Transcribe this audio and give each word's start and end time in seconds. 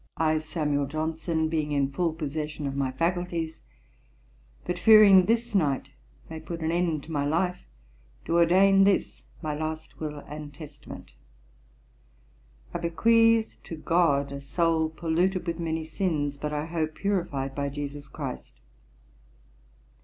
I, 0.17 0.39
SAMUEL 0.39 0.87
JOHNSON, 0.87 1.47
being 1.47 1.71
in 1.73 1.91
full 1.91 2.11
possession 2.13 2.65
of 2.65 2.75
my 2.75 2.91
faculties, 2.91 3.61
but 4.65 4.79
fearing 4.79 5.25
this 5.27 5.53
night 5.53 5.91
may 6.27 6.39
put 6.39 6.61
an 6.61 6.71
end 6.71 7.03
to 7.03 7.11
my 7.11 7.23
life, 7.23 7.67
do 8.25 8.37
ordain 8.39 8.83
this 8.83 9.25
my 9.43 9.53
last 9.53 9.99
Will 9.99 10.17
and 10.21 10.51
Testament. 10.55 11.11
I 12.73 12.79
bequeath 12.79 13.59
to 13.65 13.75
GOD, 13.75 14.31
a 14.31 14.41
soul 14.41 14.89
polluted 14.89 15.45
with 15.45 15.59
many 15.59 15.83
sins, 15.83 16.35
but 16.35 16.51
I 16.51 16.65
hope 16.65 16.95
purified 16.95 17.53
by 17.53 17.69
JESUS 17.69 18.07
CHRIST. 18.07 18.59